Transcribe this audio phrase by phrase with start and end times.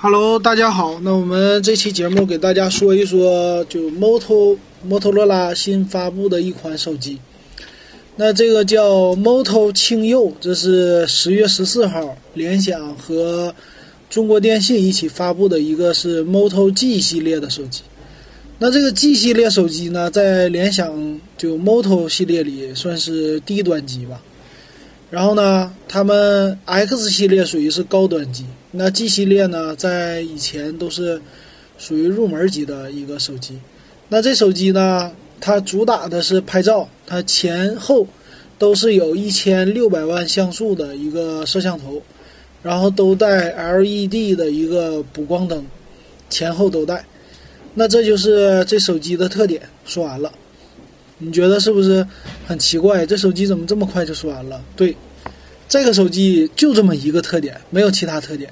[0.00, 1.00] Hello，大家好。
[1.02, 7.18] 那我们这期节目给大家说一说，就摩托摩托罗拉新发布的一款手机。
[8.14, 13.52] 那这个叫 Moto 轻右，这是十月十四号联想和
[14.08, 17.82] 中国电信一起发布的一个是 Moto G 系列的手机。
[18.60, 24.22] 那这个 G 系列手机呢，在联想就 Moto 系列里算是低端机吧。
[25.10, 31.20] 然后呢，他们 X 系列属于是高端机，那 G 系列呢，在以前都是
[31.78, 33.58] 属于入门级的一个手机。
[34.08, 35.12] 那这手机呢？
[35.40, 38.04] 它主打的是拍照，它前后
[38.58, 42.02] 都是有一千六百万像素的一个摄像头，
[42.60, 45.64] 然后都带 LED 的一个补光灯，
[46.28, 47.04] 前后都带。
[47.74, 49.62] 那这就是这手机的特点。
[49.84, 50.32] 说完了，
[51.18, 52.04] 你觉得是不是
[52.44, 53.06] 很奇怪？
[53.06, 54.60] 这手机怎么这么快就说完了？
[54.74, 54.96] 对，
[55.68, 58.50] 这个手机就这么一个特点，没有其他特点。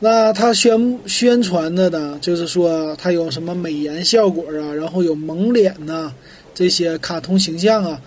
[0.00, 6.12] 那它宣宣传的呢，就是说它有什么美颜效果啊，然后有蒙脸呐，
[6.52, 7.98] 这些卡通形象啊，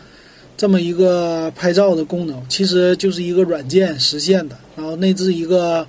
[0.56, 5.88] 这么一个拍照的功能，其实就是一个软件实现的，然后内置一个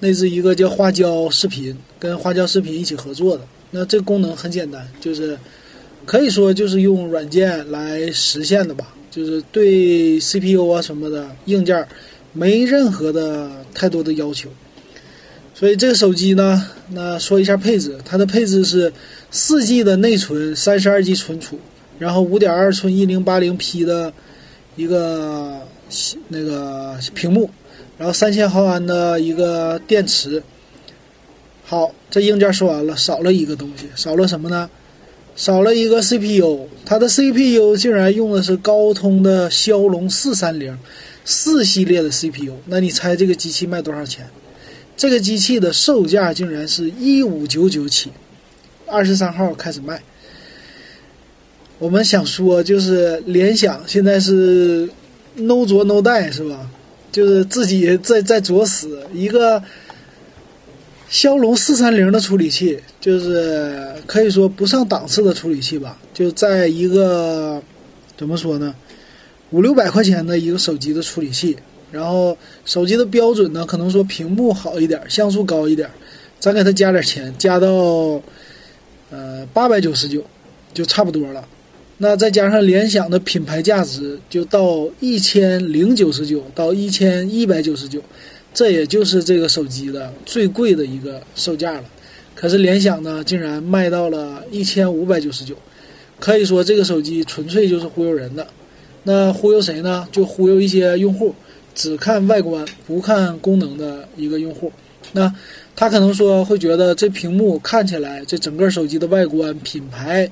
[0.00, 3.44] 内置一个叫花椒视频，跟花椒视频一起合作的。
[3.70, 5.38] 那这功能很简单，就是
[6.04, 11.88] 可以说就是用软件来实现的吧，就是对 CPU 啊什么的硬件
[12.34, 14.50] 没任何的太多的要求。
[15.54, 18.92] 所以这个手机呢，那说一下配置，它的配置是
[19.30, 21.58] 四 G 的内存，三十二 G 存储，
[21.98, 24.12] 然后五点二寸一零八零 P 的
[24.76, 25.62] 一个
[26.28, 27.48] 那个屏幕，
[27.96, 30.42] 然后三千毫安的一个电池。
[31.64, 34.68] 好，这硬件说完了，少了一个东西，少了什么呢？
[35.36, 40.76] 少了一个 CPU，它的 CPU 竟然用的是高通的骁龙四三零
[41.26, 44.26] 四系列的 CPU，那你猜这个机器卖多少钱？
[44.96, 48.10] 这个机器的售价竟然是一五九九起，
[48.86, 50.02] 二十三号开始卖。
[51.78, 54.88] 我们想说，就是联想现在是
[55.34, 56.66] no 着 no 带是吧？
[57.12, 59.62] 就是自己在在作死一个
[61.08, 65.98] 骁龙四三零的处理器，就是可以说不上档次的处理器吧。
[66.12, 67.62] 就在一个
[68.16, 68.74] 怎么说呢，
[69.50, 71.56] 五六百块钱的一个手机的处理器。
[71.92, 75.88] 然后手机的标准呢，可能说屏幕好一点，像素高一点，
[76.40, 78.20] 咱给它加点钱，加到
[79.10, 80.22] 呃八百九十九，
[80.74, 81.46] 就差不多了。
[81.98, 88.02] 那再加上联想的品牌价值，就到一千零九十九到一千一百九十九，
[88.56, 91.84] 这也就是这个手机的最贵的一个售价了。
[92.34, 95.54] 可是联想呢，竟然卖到了一千五百九十九，
[96.18, 98.46] 可以说这个手机纯粹就是忽悠人的。
[99.02, 100.08] 那忽悠谁呢？
[100.10, 101.34] 就忽悠一些用户。
[101.74, 104.72] 只看外观不看功能的一个用户，
[105.12, 105.30] 那
[105.74, 110.26] 他可能说会觉得这屏幕看起来，这整个手机的外观、品牌，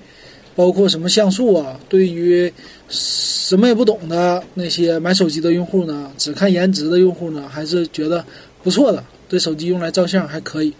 [0.54, 2.52] 包括什么像素啊，对于
[2.88, 8.24] 什么也不懂的那些买手机的用户呢，只看颜值的用户呢，还是觉得
[8.62, 9.02] 不错的。
[9.28, 10.72] 对手机用来照相还可以，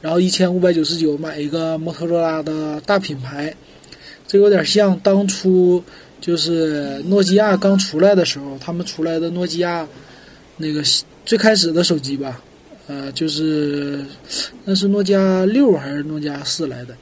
[0.00, 3.54] 然后一千五百九十九买一个摩托罗拉的大品牌，
[4.26, 5.82] 这有点像当初
[6.20, 9.86] 就是诺基亚刚出来的时候，他们出来的诺基亚。
[10.62, 10.82] 那个
[11.24, 12.38] 最开始的手机吧，
[12.86, 14.04] 呃，就是
[14.66, 16.94] 那是诺基亚六还是诺基亚四来的，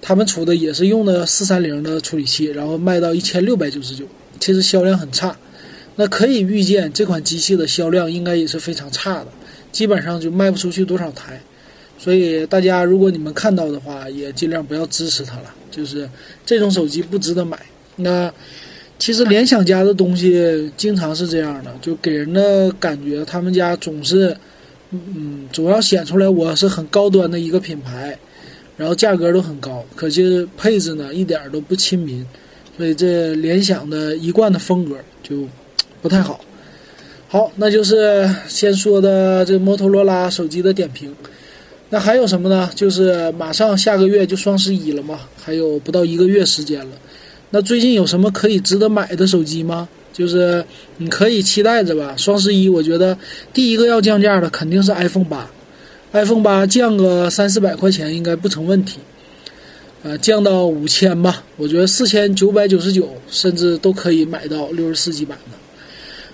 [0.00, 4.04] 他们出的也是用的四三零的处理器，然后卖到一千六百九十九，
[4.38, 5.36] 其实销量很差。
[5.96, 9.28] 那可以预见这款机器的销量应该也是非常差的，
[9.70, 11.40] 基本上就卖不出去多少台。
[11.98, 16.08] 所以大家如果你们看到的话，也尽量不要支持它了，就是
[16.46, 17.58] 这种手机不值得买。
[17.96, 18.32] 那。
[19.02, 24.36] 其实联想家的东西经常是这样的，就给人的感觉，他们家总是，
[24.90, 28.18] 嗯，总要显出来我是很高端的一个品牌，
[28.80, 32.24] 然后价格都很高，可是配置呢一点都不亲民，
[32.78, 35.46] 所以这联想的一贯的风格就
[36.00, 36.40] 不太好。
[37.28, 41.14] 好，那就是先说的这摩托罗拉手机的点评。
[41.90, 42.70] 那还有什么呢？
[42.74, 46.96] 就是马上下个月就双十一了嘛，还有不到一个月时间了。
[47.50, 49.86] 那最近有什么可以值得买的手机吗？
[50.10, 50.64] 就是
[50.96, 52.14] 你可以期待着吧。
[52.16, 53.14] 双十一，我觉得
[53.52, 55.46] 第一个要降价的肯定是 iPhone 八
[56.12, 58.98] ，iPhone 八降个三四百块钱应该不成问题。
[60.02, 65.56] 呃，降到五千吧，我觉得四千九百九十九甚至都可以买到六十四 G 版的。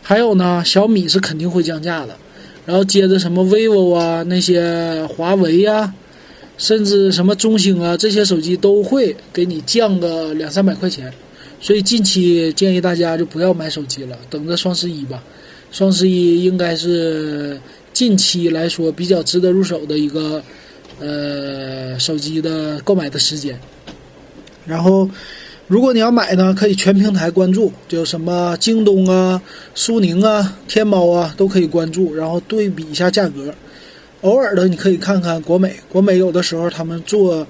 [0.02, 2.16] 还有呢，小米是肯定会降价的，
[2.64, 5.92] 然后接着什么 vivo 啊，那些华为呀。
[6.58, 11.12] 甚至什么中兴啊，这些手机都会给你降个两三百块钱，
[11.60, 15.22] 所以近期建议大家就不要买手机了，等着双十一吧。
[15.70, 17.60] 双十一应该是
[17.96, 20.42] 近期来说比较值得入手的一个
[21.00, 23.58] 呃手机的购买的时间。
[24.66, 25.08] 然后，
[25.66, 29.40] 如果你要买呢，可以全平台关注，就什么京东啊、
[29.74, 33.54] 苏宁啊、天猫啊都可以关注，然后对比一下价格。
[34.20, 37.46] 偶尔的你可以看看国美，国美有的时候他们做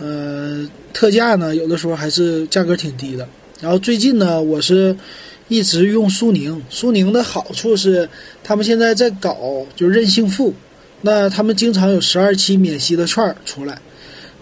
[0.00, 3.28] 呃特价呢，有的时候还是价格挺低的。
[3.60, 4.96] 然后最近呢，我是
[5.48, 8.08] 一直用苏宁，苏宁的好处是
[8.44, 9.36] 他们现在在搞
[9.74, 10.54] 就任性付，
[11.02, 13.78] 那他们经常有十二期免息的券儿出来。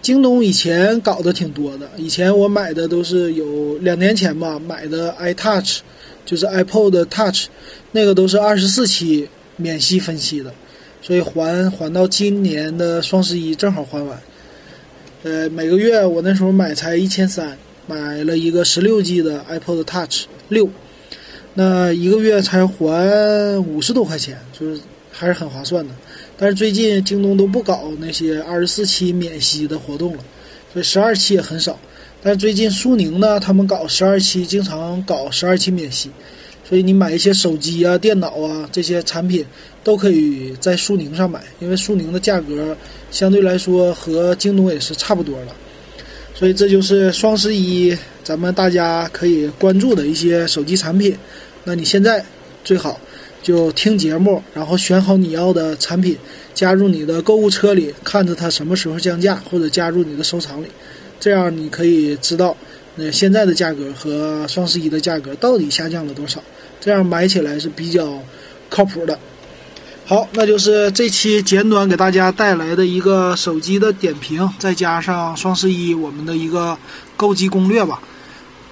[0.01, 5.79] 京东以前搞的挺多的，以前我买的都是有两年前吧买的 iTouch，
[6.25, 7.47] 就是 iPod Touch，
[7.91, 10.53] 那个都是二十四期免息分期的。
[11.01, 14.21] 所以还还到今年的双十一正好还完，
[15.23, 20.69] 呃，每个月我那时候买才一千三，买了一个十六 G 的 iPod Touch 六，
[21.59, 24.79] 那一个月才还五十多块钱，就是
[25.11, 25.91] 还是很划算的。
[26.37, 30.23] 但是最近京东都不搞那些二十四期免息的活动了，
[30.71, 31.79] 所以十二期也很少。
[32.21, 36.11] 但是最近苏宁呢，他们搞十二期，经常搞十二期免息。
[36.63, 39.43] 所以你买一些手机啊、电脑啊这些产品，
[39.83, 42.77] 都可以在苏宁上买，因为苏宁的价格
[43.09, 45.55] 相对来说和京东也是差不多了。
[46.35, 51.17] 所以这就是双十一咱们大家可以关注的一些手机产品。
[51.67, 52.23] 那你现在
[52.63, 52.97] 最好
[53.43, 56.17] 就听节目，然后选好你要的产品，
[56.53, 60.67] 加入你的购物车里，看着它什么时候降价，或者加入你的收藏里，
[61.19, 62.55] 这样你可以知道
[62.95, 66.41] 那现在的价格和双十一的价格到底下降了多少。
[66.79, 68.17] 这样买起来是比较
[68.69, 69.19] 靠谱的。
[70.05, 76.77] 好，那就是这期简短给大家带来的一个手机的点评，再加上双十一我们的一个
[77.17, 78.01] 购机攻略吧。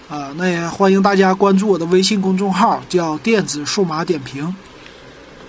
[0.08, 4.54] 啊，那也欢迎大家关注我的微信公众号，叫电子数码点评。